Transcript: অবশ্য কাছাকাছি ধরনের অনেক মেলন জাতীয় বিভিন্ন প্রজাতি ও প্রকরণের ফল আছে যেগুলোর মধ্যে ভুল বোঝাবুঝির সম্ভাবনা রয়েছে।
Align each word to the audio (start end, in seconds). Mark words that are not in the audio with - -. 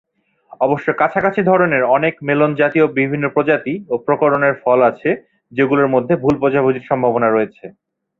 অবশ্য 0.61 0.87
কাছাকাছি 1.01 1.41
ধরনের 1.43 1.83
অনেক 1.95 2.13
মেলন 2.27 2.51
জাতীয় 2.61 2.85
বিভিন্ন 2.99 3.25
প্রজাতি 3.35 3.73
ও 3.89 4.03
প্রকরণের 4.05 4.55
ফল 4.61 4.79
আছে 4.91 5.09
যেগুলোর 5.51 5.87
মধ্যে 5.95 6.13
ভুল 6.23 6.35
বোঝাবুঝির 6.43 6.89
সম্ভাবনা 6.89 7.27
রয়েছে। 7.29 7.65